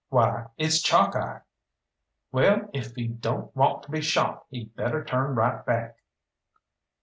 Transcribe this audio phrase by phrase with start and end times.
[0.09, 1.41] "Why, it's Chalkeye!"
[2.31, 5.97] "Well, if he don't want to be shot he'd better turn right back."